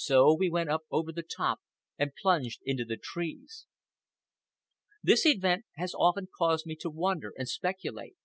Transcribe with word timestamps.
So 0.00 0.32
we 0.34 0.48
went 0.48 0.70
up 0.70 0.84
over 0.90 1.12
the 1.12 1.22
top 1.22 1.60
and 1.98 2.14
plunged 2.14 2.62
into 2.64 2.86
the 2.86 2.96
trees. 2.96 3.66
This 5.02 5.26
event 5.26 5.66
has 5.76 5.92
often 5.92 6.26
caused 6.34 6.64
me 6.64 6.74
to 6.76 6.88
wonder 6.88 7.34
and 7.36 7.46
speculate. 7.46 8.16